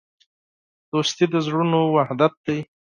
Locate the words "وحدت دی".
1.95-2.59